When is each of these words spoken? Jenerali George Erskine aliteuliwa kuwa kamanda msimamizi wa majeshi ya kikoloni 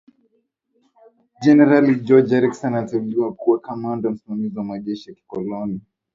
Jenerali 1.41 1.95
George 2.01 2.35
Erskine 2.37 2.77
aliteuliwa 2.77 3.33
kuwa 3.33 3.59
kamanda 3.59 4.09
msimamizi 4.09 4.57
wa 4.57 4.63
majeshi 4.63 5.09
ya 5.09 5.15
kikoloni 5.15 5.81